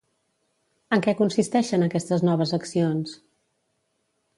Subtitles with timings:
[0.97, 3.17] En què consisteixen aquestes noves accions?